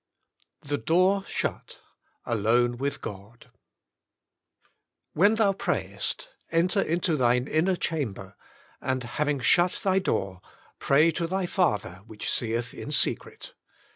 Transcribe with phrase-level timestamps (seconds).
[0.63, 1.79] n THE DOOR SHUT—
[2.25, 3.51] ALONE WITH GOD"
[5.13, 8.35] When thou prayest enter into thine inner chamber,
[8.81, 10.41] and, having shut thy door,
[10.79, 13.53] pray to thy Father, which seeth in secret."